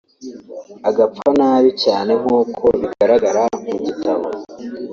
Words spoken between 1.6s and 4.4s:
cyane nk’uko bigaragara mu gitabo